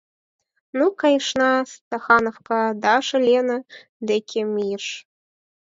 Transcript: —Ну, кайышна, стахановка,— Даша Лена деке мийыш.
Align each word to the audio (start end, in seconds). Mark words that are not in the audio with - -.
—Ну, 0.77 0.85
кайышна, 1.01 1.51
стахановка,— 1.71 2.61
Даша 2.83 3.17
Лена 3.25 3.57
деке 4.09 4.39
мийыш. 4.53 4.87